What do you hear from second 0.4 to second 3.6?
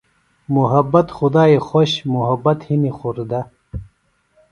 محبت خُدائی خوش محبت ہِنیۡ خوردہ۔